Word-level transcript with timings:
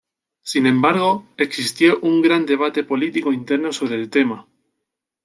Sin 0.41 0.65
embargo, 0.65 1.27
existió 1.37 1.99
un 1.99 2.23
gran 2.23 2.47
debate 2.47 2.83
político 2.83 3.31
interno 3.31 3.71
sobre 3.71 3.97
el 3.97 4.09
tema. 4.09 4.47